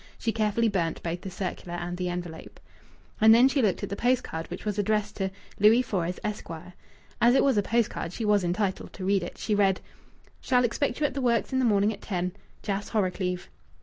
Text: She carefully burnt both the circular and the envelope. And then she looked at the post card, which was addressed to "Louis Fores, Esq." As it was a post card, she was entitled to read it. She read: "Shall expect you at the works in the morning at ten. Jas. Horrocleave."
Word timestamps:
She 0.17 0.31
carefully 0.31 0.67
burnt 0.67 1.03
both 1.03 1.21
the 1.21 1.29
circular 1.29 1.75
and 1.75 1.95
the 1.95 2.09
envelope. 2.09 2.59
And 3.21 3.35
then 3.35 3.47
she 3.47 3.61
looked 3.61 3.83
at 3.83 3.89
the 3.89 3.95
post 3.95 4.23
card, 4.23 4.49
which 4.49 4.65
was 4.65 4.79
addressed 4.79 5.15
to 5.17 5.29
"Louis 5.59 5.83
Fores, 5.83 6.19
Esq." 6.23 6.49
As 7.21 7.35
it 7.35 7.43
was 7.43 7.55
a 7.55 7.61
post 7.61 7.91
card, 7.91 8.11
she 8.11 8.25
was 8.25 8.43
entitled 8.43 8.93
to 8.93 9.05
read 9.05 9.21
it. 9.21 9.37
She 9.37 9.53
read: 9.53 9.79
"Shall 10.41 10.63
expect 10.65 10.99
you 10.99 11.05
at 11.05 11.13
the 11.13 11.21
works 11.21 11.53
in 11.53 11.59
the 11.59 11.65
morning 11.65 11.93
at 11.93 12.01
ten. 12.01 12.31
Jas. 12.63 12.89
Horrocleave." 12.89 13.47